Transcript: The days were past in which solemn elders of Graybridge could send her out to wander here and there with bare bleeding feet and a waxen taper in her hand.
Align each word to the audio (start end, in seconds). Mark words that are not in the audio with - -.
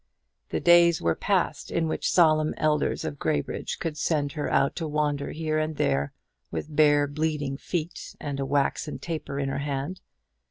The 0.49 0.59
days 0.59 0.99
were 0.99 1.13
past 1.13 1.69
in 1.69 1.87
which 1.87 2.09
solemn 2.09 2.55
elders 2.57 3.05
of 3.05 3.19
Graybridge 3.19 3.77
could 3.77 3.99
send 3.99 4.31
her 4.31 4.51
out 4.51 4.75
to 4.77 4.87
wander 4.87 5.29
here 5.29 5.59
and 5.59 5.75
there 5.75 6.11
with 6.49 6.75
bare 6.75 7.05
bleeding 7.05 7.55
feet 7.55 8.15
and 8.19 8.39
a 8.39 8.45
waxen 8.47 8.97
taper 8.97 9.37
in 9.39 9.49
her 9.49 9.59
hand. 9.59 10.01